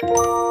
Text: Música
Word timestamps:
Música 0.00 0.47